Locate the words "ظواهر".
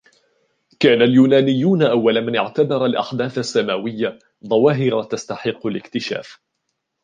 4.47-5.03